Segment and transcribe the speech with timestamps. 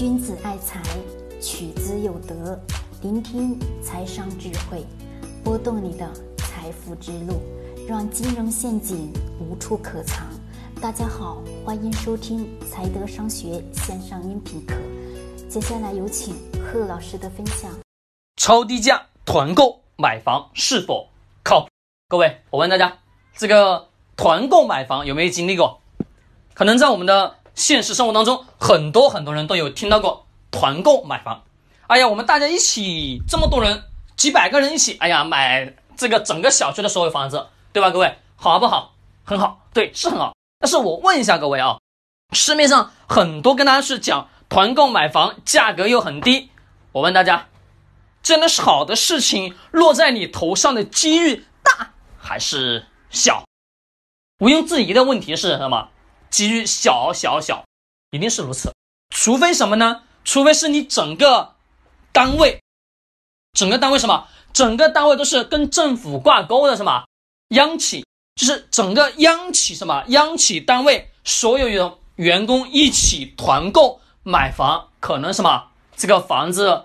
[0.00, 0.80] 君子爱财，
[1.42, 2.58] 取之有德。
[3.02, 4.82] 聆听财商智慧，
[5.44, 7.42] 拨动你的财富之路，
[7.86, 10.26] 让金融陷阱无处可藏。
[10.80, 14.74] 大家好，欢迎收听财德商学线上音频课。
[15.50, 17.70] 接下来有请贺老师的分享。
[18.36, 21.06] 超低价团购买房是否
[21.44, 21.68] 靠谱？
[22.08, 22.96] 各位，我问大家，
[23.36, 23.86] 这个
[24.16, 25.78] 团购买房有没有经历过？
[26.54, 31.42] 可能在我们的现实生活当中，很多很多人都有听到过团购买房。
[31.86, 33.82] 哎呀，我们大家一起这么多人，
[34.16, 37.90] 几百个人一起，哎呀，买这个整个小区的所有房子，对吧？
[37.90, 38.94] 各位，好不好？
[39.24, 40.34] 很好，对，是很好。
[40.58, 41.78] 但是我问一下各位啊，
[42.32, 46.50] 市面上很多跟大家去讲团购买房，价格又很低。
[46.92, 47.48] 我问大家，
[48.22, 53.44] 真的是好的事情落在你头上的几率大还是小？
[54.38, 55.88] 毋庸置疑的问题是什么？
[56.30, 57.64] 几率小小小，
[58.10, 58.72] 一定是如此。
[59.14, 60.02] 除非什么呢？
[60.24, 61.54] 除非是你整个
[62.12, 62.60] 单位，
[63.52, 64.28] 整个单位什么？
[64.52, 67.04] 整个单位都是跟政府挂钩的，什么？
[67.48, 68.04] 央企，
[68.36, 70.04] 就是整个央企什么？
[70.08, 75.68] 央企单位所有员员工一起团购买房，可能什么？
[75.96, 76.84] 这个房子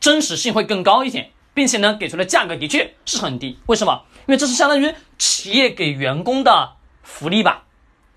[0.00, 3.58] 真实性会更高一点，并且呢，给出的价格的确是很低。
[3.66, 4.04] 为什么？
[4.26, 7.65] 因为这是相当于企业给员工的福利吧。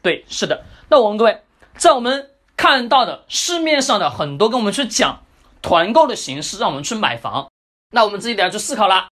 [0.02, 0.64] 对，是的。
[0.89, 1.42] 那我问各位，
[1.75, 5.22] 在我们看到的市面上的很多跟我们去讲
[5.61, 7.50] 团购的形式，让我们去买房，
[7.92, 9.08] 那我们自己得要去思考啦。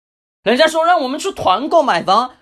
[0.43, 2.35] 人家说让我们去团购买房，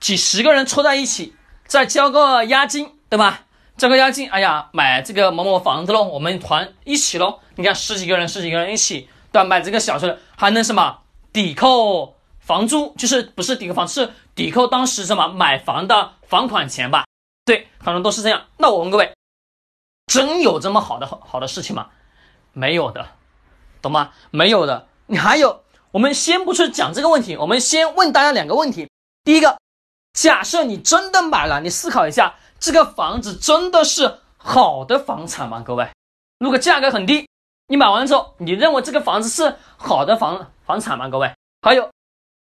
[0.00, 1.34] 几十个人凑在一起，
[1.66, 3.42] 再交个押金，对吧？
[3.76, 7.40] 交个押金，哎呀，买这个某某房子喽，我们团一起喽。
[7.56, 9.44] 你看十几个人，十几个人一起，对吧？
[9.44, 11.00] 买这个小区还能什么
[11.32, 12.94] 抵扣房租？
[12.96, 17.03] 就是不是抵扣房，是抵扣当时什么买房的房款钱吧？
[17.44, 18.46] 对，反正都是这样。
[18.56, 19.14] 那我问各位，
[20.06, 21.90] 真有这么好的好的事情吗？
[22.52, 23.08] 没有的，
[23.82, 24.12] 懂吗？
[24.30, 24.88] 没有的。
[25.06, 28.88] 你还有，我们先不去讲这个问题，我们先问大家两个问题。
[29.24, 29.58] 第一个，
[30.12, 35.60] 假设你真的买了，你思考一下，这个房子真的是好的房产吗？
[35.60, 35.90] 各位，
[36.38, 37.28] 如果价格很低，
[37.66, 41.08] 你买完之后，你认为这个房子是好的房房产吗？
[41.10, 41.90] 各位，还有，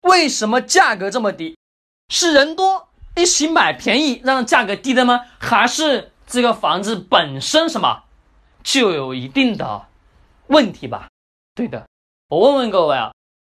[0.02, 1.58] 为什么价格这么低？
[2.08, 2.85] 是人多？
[3.16, 5.22] 一起买便宜让价格低的吗？
[5.38, 8.04] 还是这个房子本身什么
[8.62, 9.86] 就有一定的
[10.48, 11.08] 问题吧？
[11.54, 11.86] 对的，
[12.28, 13.12] 我问问各位啊，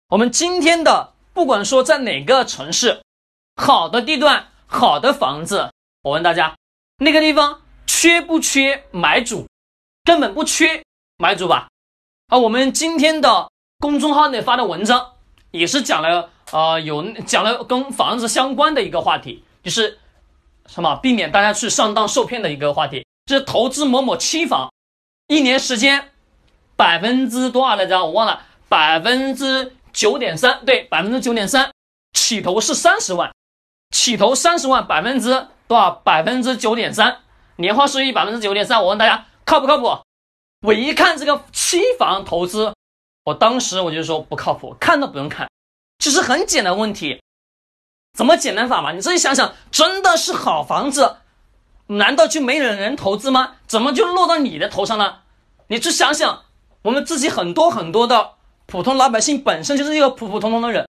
[0.09, 3.01] 我们今天的不管说在哪个城市，
[3.55, 5.71] 好的地段、好的房子，
[6.03, 6.55] 我问大家，
[6.97, 9.47] 那个地方缺不缺买主？
[10.03, 10.83] 根本不缺
[11.17, 11.67] 买主吧？
[12.27, 15.13] 啊，我们今天的公众号内发的文章
[15.49, 19.43] 也是讲了啊，有讲了跟房子相关的一个话题。
[19.67, 19.99] 就是
[20.65, 24.71] 什么避免大家去上当受骗的一个话题，就是投资某某期房，
[25.27, 26.13] 一年时间
[26.77, 28.05] 百分之多少来着？
[28.05, 31.69] 我忘了，百分之九点三，对，百分之九点三，
[32.13, 33.29] 起投是三十万，
[33.91, 35.91] 起投三十万，百分之多少？
[35.91, 37.17] 百分之九点三，
[37.57, 38.81] 年化收益百分之九点三。
[38.81, 39.99] 我问大家靠不靠谱？
[40.61, 42.73] 我一看这个期房投资，
[43.25, 45.49] 我当时我就说不靠谱，看都不用看，
[45.99, 47.21] 其实很简单问题。
[48.17, 48.93] 怎么简单法嘛？
[48.93, 51.17] 你自己想想，真的是好房子，
[51.85, 53.57] 难道就没人人投资吗？
[53.67, 55.19] 怎么就落到你的头上了？
[55.67, 56.45] 你去想想，
[56.81, 58.31] 我们自己很多很多的
[58.65, 60.87] 普通老百姓，本身就是一个普普通通的人，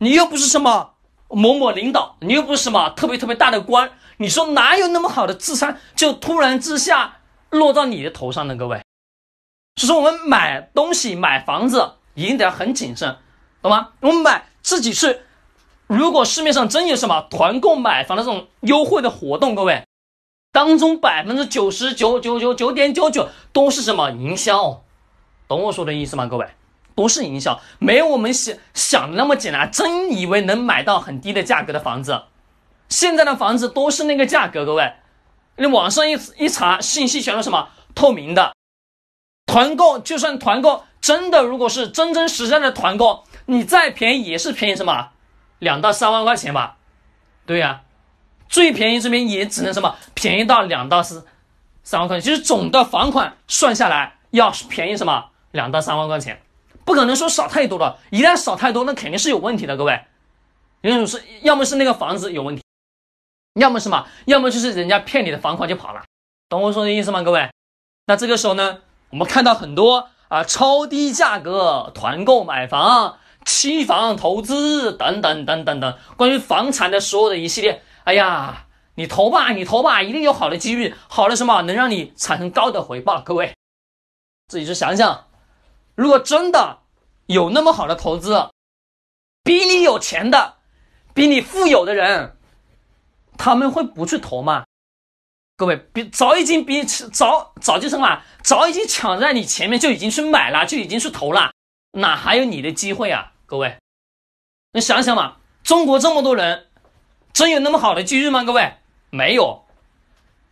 [0.00, 0.94] 你又不是什么
[1.28, 7.18] 某某领导，你又不是什么特别特别大的官，你说哪有那么好的智商，就突然之下
[7.50, 8.56] 落到你的头上呢？
[8.56, 8.82] 各位，
[9.76, 13.16] 所以说我们买东西、买房子一定得要很谨慎，
[13.62, 13.90] 懂吗？
[14.00, 15.20] 我们买自己去。
[15.86, 19.84] 如果市面上真有什么团购买房的这种优惠的活动，各位，
[20.50, 24.82] 当中百分之九十九九九九点九九都是什么营销？
[25.46, 26.26] 懂我说的意思吗？
[26.26, 26.48] 各位，
[26.94, 29.70] 都是营销，没有我们想想的那么简单。
[29.70, 32.22] 真以为能买到很低的价格的房子，
[32.88, 34.94] 现在的房子都是那个价格，各位，
[35.58, 38.54] 你网上一一查，信息全都什么透明的。
[39.46, 45.10] 团购就算团购真的，如果是真真实在的团购，你再便宜也是便宜什么？
[45.64, 46.76] 两到三万块钱吧，
[47.46, 47.80] 对呀，
[48.48, 51.26] 最便宜这边也只能什么便宜到两到四
[51.82, 56.40] 三万块钱，就是总的房款算下来要便宜什么两到三万块钱，
[56.84, 60.04] 不可能说少太多了，一旦少太多，那肯定是有问题的，各位，
[60.82, 62.62] 因为是要么是那个房子有问题，
[63.54, 66.04] 要么什么，要么就是人家骗你的房款就跑了，
[66.48, 67.22] 懂我说的意思吗？
[67.22, 67.50] 各位，
[68.06, 68.78] 那这个时候呢，
[69.10, 73.18] 我们看到很多啊超低价格团购买房。
[73.44, 81.62] 期房投资等等等等等，关于房产的所有的一系列，哎呀，你投吧，你投吧，一定有好的机遇，好的什么？
[81.62, 83.54] 能让你产生高的回报，各位。
[84.48, 85.26] 自己去想想，
[85.94, 86.80] 如果真的
[87.26, 88.50] 有那么好的投资，
[89.42, 90.56] 比你有钱的，
[91.14, 92.36] 比你富有的人，
[93.36, 94.64] 他们会不去投吗？
[95.56, 101.52] 各位，比早已经比早早就什么，早已经抢在你前面就已经去买了，就已经去投了，
[101.92, 103.33] 哪还有你的机会啊？
[103.54, 103.76] 各位，
[104.72, 106.66] 你想想嘛，中国这么多人，
[107.32, 108.42] 真有那么好的机遇吗？
[108.42, 108.78] 各位，
[109.10, 109.64] 没有，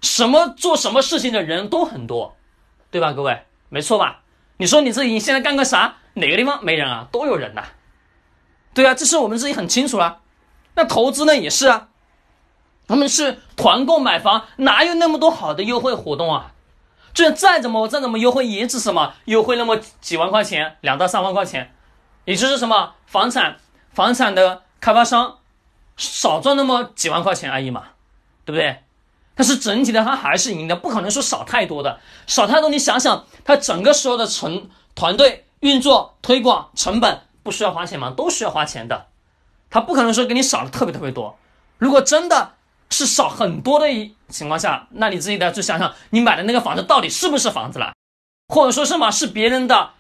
[0.00, 2.37] 什么做什么事情的人都很多，
[2.93, 3.12] 对吧？
[3.12, 4.20] 各位，没错吧？
[4.58, 5.96] 你说你自己现在干个啥？
[6.14, 7.08] 哪个地方没人啊？
[7.10, 7.64] 都有人呐，
[8.72, 10.20] 对啊，这是我们自己很清楚了。
[10.76, 11.88] 那投资呢，也是啊。
[12.87, 16.52] 他们是团购买房，哪有那么多好的优惠活动啊？
[17.12, 21.75] 就再怎么再怎么优惠，也只什么优惠那么几万块钱，两到三万块钱，
[22.24, 23.58] 也就是什么房产
[23.92, 25.38] 房产的开发商
[25.96, 27.84] 少赚那么几万块钱而已嘛，
[28.44, 28.82] 对不对？
[29.34, 32.69] 但是整体的他还是赢的，不可能说少太多的，少太多。
[32.69, 38.12] 你想想，他整个时候的成团队运作、推广成本不需要花钱吗？
[38.16, 39.06] 都需要花钱的，
[39.70, 41.38] 他不可能说给你少的特别特别多。
[41.78, 42.54] 如果真的。
[42.94, 43.86] 是少很多的
[44.28, 47.94] 情况下，那你自己得去想想，你买的那个房子到底是不是房子了，
[48.48, 49.92] 或者说什么是别人的，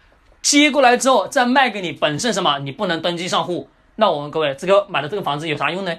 [0.42, 5.96] 接过来之后再卖给你，本身什么你不能登记上户，那我们各位这个买的这个房子有啥用呢？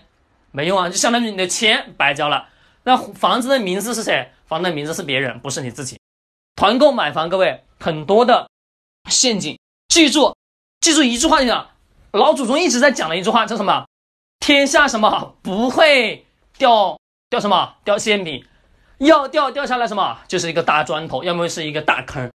[0.52, 2.50] 没用啊，就相当于你的钱白交了。
[2.84, 4.30] 那房子的名字是谁？
[4.46, 5.98] 房子的名字是别人，不是你自己。
[6.56, 8.48] 团购买房，各位很多的
[9.10, 9.58] 陷阱，
[9.88, 10.36] 记住，
[10.82, 11.66] 记住一句话就行。
[12.12, 13.86] 老祖宗一直在讲的一句话叫什么？
[14.40, 16.26] 天下什么不会？
[16.58, 17.00] 掉
[17.30, 17.76] 掉什么？
[17.84, 18.46] 掉馅饼，
[19.00, 20.20] 要掉掉下来什么？
[20.28, 22.30] 就是一个大砖头，要么是一个大坑。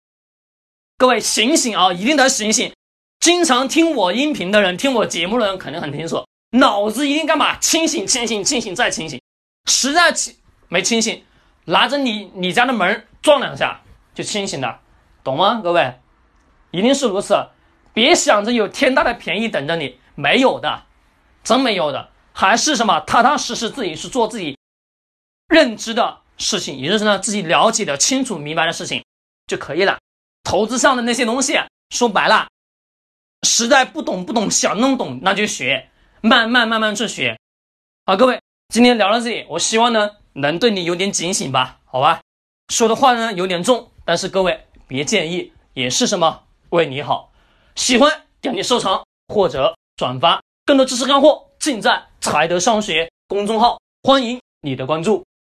[0.98, 1.92] 各位醒醒啊！
[1.92, 2.72] 一定得醒醒！
[3.20, 7.56] 经常听我音频的人，听我节目的人肯定很清楚，脑子一定干嘛？
[7.60, 9.20] 清醒，清醒，清醒再清醒。
[9.66, 10.34] 实在清
[10.66, 11.22] 没清醒，
[11.66, 13.80] 拿着你你家的门撞两下
[14.12, 14.80] 就清醒了，
[15.22, 15.60] 懂吗？
[15.62, 16.00] 各位，
[16.72, 17.46] 一定是如此。
[17.94, 20.82] 别想着有天大的便宜等着你，没有的，
[21.44, 22.10] 真没有的。
[22.32, 24.58] 还是什么踏踏实实自己去做自己
[25.46, 29.04] 认知的事情，也就是呢自己了解的清楚明白的事情
[29.46, 29.96] 就可以了。
[30.48, 31.60] 投资上的那些东西，
[31.90, 32.48] 说白了，
[33.42, 35.90] 实在不懂不懂，想弄懂那就学，
[36.22, 37.38] 慢慢慢慢去学。
[38.06, 38.40] 好，各位，
[38.70, 42.22] 今天聊到这里，我希望呢能对你有点警醒吧，好吧？
[42.72, 47.30] 说的话呢有点重，但是各位别介意，也是什么为你好。
[47.74, 52.02] 喜欢点击收藏或者转发，更多知识干货尽在。
[52.22, 55.26] 才德上学公众号，欢迎你的关注。